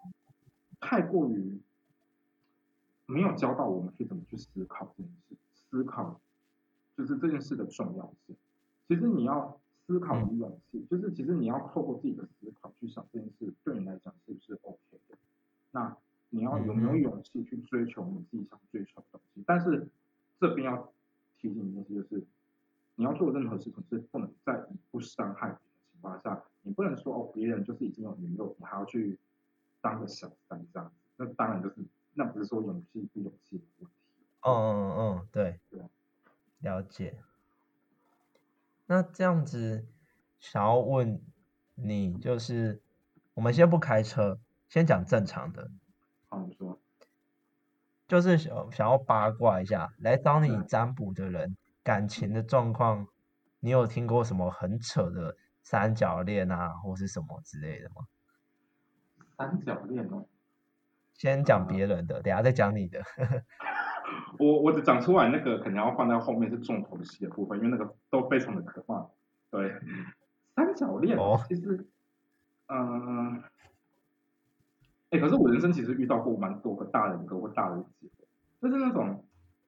[0.80, 1.60] 太过于
[3.06, 6.20] 没有教到我们去怎么去思考这件事，思考
[6.96, 8.36] 就是这件事的重要性。
[8.88, 15.18] 其实你要思考与勇气，就是其实你要透过自己的思考去想这件事对你来讲是不是 OK 的。
[15.72, 15.96] 那
[16.30, 19.42] 你要有没有勇气去追求你自己想追求的东西？
[19.46, 19.88] 但是
[20.38, 20.92] 这边要
[21.36, 22.24] 提醒一件事，就是
[22.94, 25.58] 你要做任何事情是不能在以不伤害
[26.00, 29.18] 别人的情况下，你不能说哦别人就是已经有女友，你还要去
[29.80, 31.84] 当个小三这样子，那当然就是
[32.14, 33.94] 那不是说勇气不勇气的问题。
[34.42, 35.80] 嗯嗯嗯，对对。
[35.80, 35.88] 啊，
[36.60, 37.18] 了解。
[38.86, 39.86] 那这样子，
[40.40, 41.20] 想要问
[41.74, 42.82] 你，就是
[43.34, 45.70] 我们先不开车，先讲正常的，
[46.28, 46.78] 好，你说。
[48.08, 53.06] 就是想想要八卦一下，来找你嗯占卜的人感情的状况，
[53.60, 58.06] 你有听过什么很扯的三角恋啊，或是什么之类的吗？
[59.36, 60.26] 三角恋哦，
[61.14, 63.02] 先讲别人的，等下再讲你的。
[64.38, 69.08] 我我只讲出来那个可能要放在后面是重头戏的部分，因为那个都非常的可怕。
[69.50, 69.72] 对，
[70.56, 71.86] 三角恋哦其实，
[72.68, 73.42] 嗯、
[75.10, 78.26] 哎、可是我人生其实遇到过蛮多个大人哥或大人姐的，
[78.60, 79.24] 就是那种，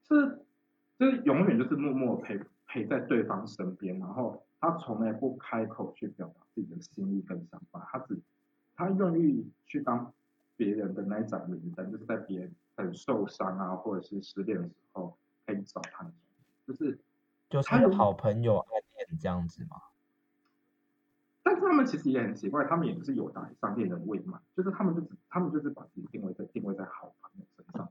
[0.09, 0.45] 是
[0.99, 8.17] 就是永远就是默默陪陪在对方身边，然后他从来不开口去表达自己的心意跟想法，他只
[8.77, 10.15] 他愿意去当
[10.57, 16.09] 别人的那一盏明灯，就是在别人很受伤啊或者是失恋的时候可以找他
[16.65, 16.97] 就是
[17.51, 19.83] 就是他有好朋友暗恋这样子嘛？
[21.43, 27.91] 但是他们其实也很奇怪，他们也不是有打上恋人未满，就是他们就只他们就是把自己定位在定位在好朋友身上。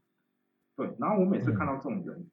[0.78, 2.26] 对，然后我每次看到这种人，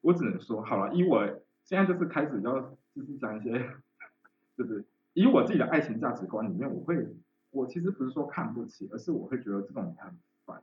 [0.00, 1.26] 我只能说好了，以我
[1.64, 3.52] 现在就是开始要就是讲一些，
[4.56, 7.16] 就是以我自己的爱情价值观里面，我会
[7.50, 10.62] 我其实不是说看不起，而是我会觉得这种人很烦。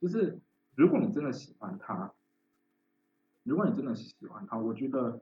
[0.00, 0.38] 就是
[0.74, 2.12] 如果你真的喜欢他，
[3.42, 5.20] 如果你真的喜欢他，我觉得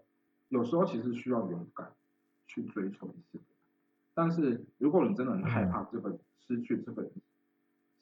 [0.48, 1.92] 有时候其实需要勇敢
[2.46, 3.40] 去追求一些。
[4.14, 7.12] 但是如果你真的很害怕这个失去这个人，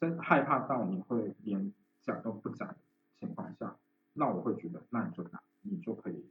[0.01, 2.77] 真害怕到你会连讲都不讲的
[3.19, 3.77] 情况下，
[4.15, 6.25] 那我会觉得那你就打，你就可以。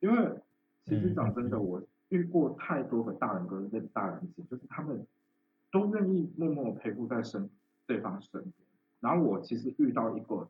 [0.00, 0.40] 因为
[0.84, 5.06] 其实讲真的，我遇过太多个大人哥跟大人姐，就是他们
[5.70, 7.50] 都愿意默默陪护在身
[7.86, 8.52] 对方身边。
[9.00, 10.48] 然后我其实遇到一个，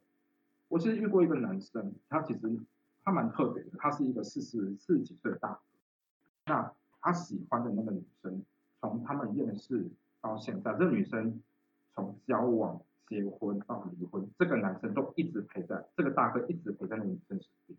[0.69, 2.59] 我其实遇过一个男生，他其实
[3.05, 5.61] 他蛮特别的，他是一个四十四十几岁的大哥，
[6.47, 8.43] 那他喜欢的那个女生，
[8.81, 9.91] 从他们认识
[10.21, 11.41] 到现在，这女生
[11.95, 17.79] 从交往、结婚到离婚，这个男生都一直陪在，这个大哥一直陪在那个女生身边。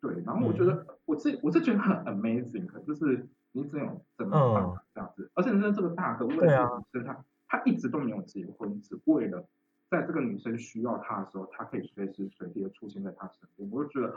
[0.00, 9.46] 对，然后我觉得我自我是觉得很 amazing，就是你只有怎么办法这样子，而且你这个大哥为了这个女生，他他一直都没有结婚，只为了
[9.90, 14.14] 在这个女生需要他的时候，他可以随时随地的出现在他身边，我就觉得，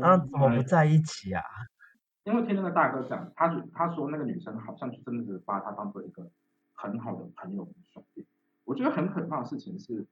[0.00, 1.42] 那怎么不在一起啊？
[2.24, 6.28] 因为听那个大哥讲，他就他说那个女生好像就真的是把他当做一个
[6.72, 8.26] 很好的朋友兄弟。
[8.64, 10.04] 我觉得很可怕的事情是，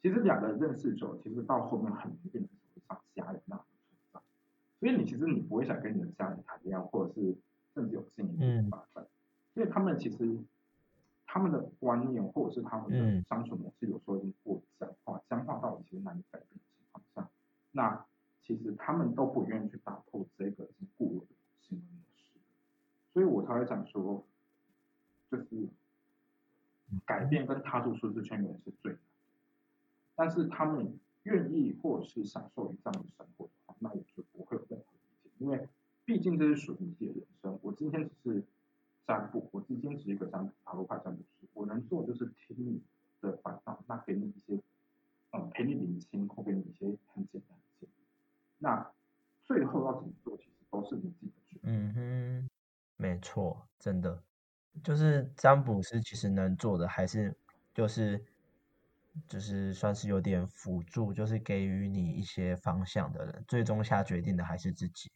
[0.00, 2.50] 其实两个人认识久，其实到后面很容易变成
[2.88, 3.64] 像家人那样。
[4.80, 7.36] 所以你其实你不会想跟你的家人谈恋爱，或者是
[7.74, 9.06] 甚至有进一步的发展，
[9.54, 10.38] 因为他们其实
[11.26, 17.28] 他们的观念或者是他们的相处模式有时候已经过僵化，僵化到其实难以改变的情况下，
[17.72, 18.06] 那
[18.42, 21.26] 其实他们都不愿意去打破这个固有的
[21.60, 22.38] 行为模式，
[23.12, 24.24] 所以我才会讲说，
[25.30, 25.68] 就是
[27.04, 29.00] 改变跟踏入舒适圈的人是最难，
[30.14, 30.98] 但是他们
[31.28, 33.48] 愿意或者是享受这样的生活。
[33.80, 35.68] 那我就不会有任何意见，因为
[36.04, 37.56] 毕竟这是属于你自己的人生。
[37.62, 38.42] 我今天只是
[39.06, 42.82] 占卜，我今天只是一个占卜塔罗牌占卜师，我能做就是听你
[43.20, 44.60] 的反应，那给你一些，
[45.32, 47.92] 嗯，陪你理清，或给你一些很简单的建议。
[48.58, 48.90] 那
[49.44, 51.60] 最后要怎么做，其实都是你自己的决定。
[51.62, 52.50] 嗯哼，
[52.96, 54.20] 没错，真的，
[54.82, 57.32] 就是占卜师其实能做的还是
[57.72, 58.24] 就是。
[59.26, 65.10] 就是算是有点辅助，就是给予你一些方向的人，最终下决定的还是自己。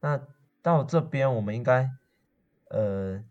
[0.00, 0.20] 那
[0.62, 1.90] 到这边我们应该，
[2.70, 3.22] 呃，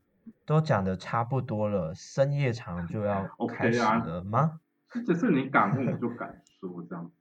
[0.46, 4.60] 都讲的差不多了，深夜场就要 开始了吗？
[5.06, 7.12] 只是你敢问，我就敢说这样。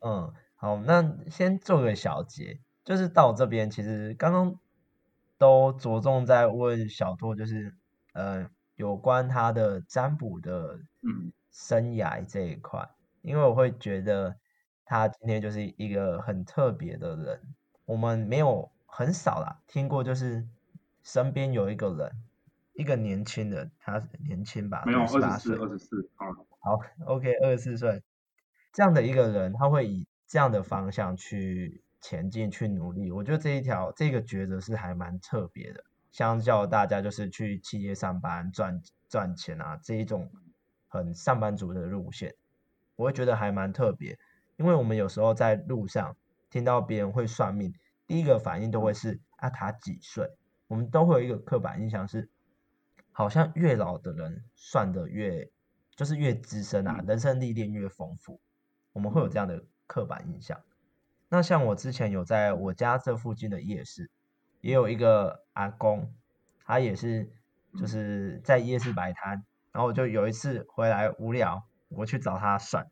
[0.00, 4.58] 嗯，好，那先做个小结，就是到这边其实刚刚
[5.38, 7.74] 都着重在问小拓，就是
[8.12, 11.32] 呃有关他的占卜的，嗯。
[11.54, 12.90] 生涯这一块，
[13.22, 14.36] 因为我会觉得
[14.84, 17.40] 他今天就是一个很特别的人，
[17.84, 20.44] 我们没有很少啦听过，就是
[21.04, 22.10] 身边有一个人，
[22.72, 26.10] 一个年轻人，他年轻吧，没有二十四，二十四，
[26.58, 28.02] 好，OK，二十四岁。
[28.72, 40.28] 这样的一个人，他会以这样的方向去前进，去努力，我觉得这一条这个抉择是还蛮特别的，相较大家就是去企业上班赚赚钱啊这一种。
[40.94, 42.32] 很上班族的路线，
[42.94, 44.16] 我会觉得还蛮特别，
[44.56, 46.16] 因为我们有时候在路上
[46.50, 47.74] 听到别人会算命，
[48.06, 50.30] 第一个反应都会是啊他几岁，
[50.68, 52.30] 我们都会有一个刻板印象是，
[53.10, 55.50] 好像越老的人算的越
[55.96, 58.40] 就是越资深啊，人生历练越丰富，
[58.92, 60.62] 我们会有这样的刻板印象。
[61.28, 64.08] 那像我之前有在我家这附近的夜市，
[64.60, 66.14] 也有一个阿公，
[66.64, 67.32] 他也是
[67.76, 69.44] 就是在夜市摆摊。
[69.74, 72.84] 然后我就有一次回来无聊，我去找他算，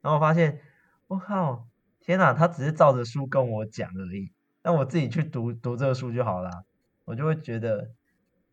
[0.00, 0.60] 然后我发现，
[1.08, 1.66] 我靠，
[1.98, 6.64] 天哪，他只是照着书跟我讲而已，那我自己去读读这个书就好了。
[7.04, 7.90] 我就会觉得，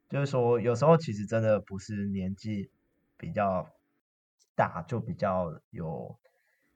[0.09, 2.71] 就是说，有时候其实真的不是年纪
[3.15, 3.69] 比较
[4.55, 6.17] 大就比较有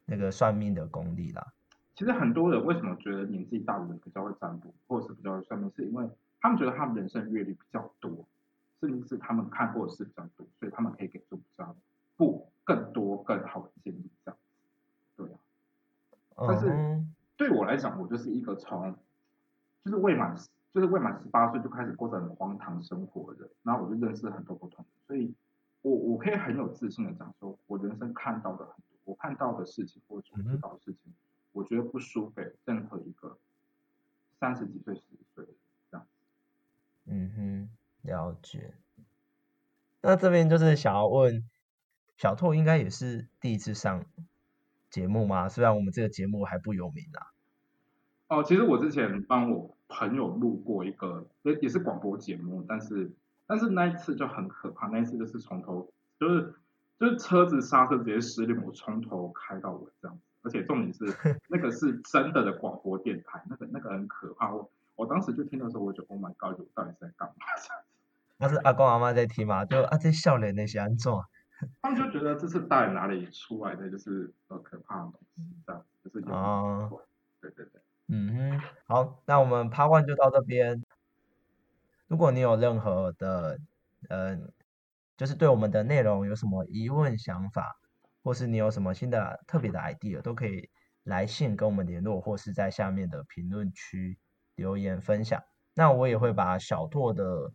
[0.06, 1.48] 那个算命的功力啦。
[1.96, 6.08] 其实很多人为什么觉得年纪大的人比较会占卜，或者是比较会算命，是因为
[6.40, 8.28] 他们觉得他们人生阅历比较多。
[8.80, 11.76] 甚至是他们看过的事比较多，所以他们可以给出比较
[12.18, 14.38] 不更多更好的建议，这样
[15.16, 15.40] 对啊。
[16.48, 17.06] 但是
[17.38, 18.96] 对我来讲，我就是一个从
[19.84, 20.36] 就是未满
[20.74, 25.34] 就是未满十八岁就开始过着很荒唐生活的人，然后我就认识很多不同，所以
[25.82, 31.14] 我我可以很有自信的讲说，我人生看到的很多，我看到的事情或者知道的事情，
[31.54, 33.38] 我觉得不输给任何一个
[34.40, 35.52] 三十几岁、四十岁的
[35.90, 36.08] 这样。
[37.06, 37.70] 嗯哼。
[38.06, 38.74] 了解，
[40.02, 41.44] 那这边就是想要问
[42.18, 44.06] 小拓，应该也是第一次上
[44.90, 45.50] 节目吗？
[45.50, 47.34] 虽然我们这个节目还不有名啊。
[48.28, 53.12] 哦，其实我之前帮我朋友录过一个，也也是广播节目，但是
[53.48, 56.56] 但是那一次就很可怕，那一次就是从头就是
[57.00, 61.06] 就是车子刹车直接失灵，我从头开到尾这样子，而且重点是
[61.50, 64.54] 那个是真的的广播电台，那个那个很可怕。
[64.54, 67.36] 我我当时就听的时候，我就 Oh my God，我到底是在干嘛？
[68.38, 69.66] 那是阿公阿妈在听嘛？
[69.66, 71.12] 就啊，这笑脸那些安怎？
[71.82, 77.02] 他们就觉得这是到底哪里出来的，就是呃可怕的东西，这样就是有哦
[77.42, 80.84] 对对对，嗯哼，好，那我们 Part One 就到这边。
[82.08, 83.58] 如果你有任何的，
[84.10, 84.38] 呃，
[85.16, 87.78] 就是对我们的内容有什么疑问、想法，
[88.24, 90.70] 或是你有什么新的特别的 idea，都可以
[91.04, 94.20] 来信跟我们联络，或是在下面的评论区
[94.56, 95.42] 留言分享。
[95.74, 97.52] 那我也会把小拓的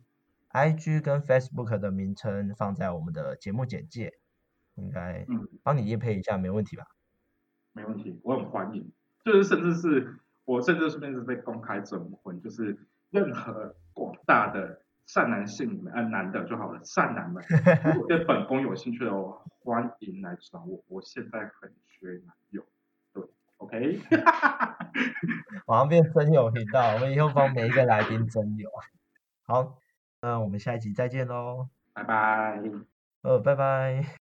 [0.53, 4.13] IG 跟 Facebook 的名称放在我们的节目简介，
[4.75, 6.85] 应该嗯，帮你验配一下，没问题吧？
[7.73, 8.91] 没问题，我很欢迎。
[9.23, 12.77] 就是甚至是我甚至顺便是被公开征婚，就是
[13.11, 17.43] 任何广大的善男信们，呃，男的就好了，善男们，
[17.93, 20.83] 如果对本宫有兴趣的话，欢迎来找我。
[20.87, 22.65] 我现在很缺男友，
[23.13, 23.23] 对
[23.57, 24.01] ，OK，
[25.67, 28.69] 马上变真友频道，我们以后帮每一个来宾真友。
[29.43, 29.77] 好，
[30.21, 32.61] 那我们下一集再见喽，拜拜。
[33.23, 34.20] 呃，拜拜。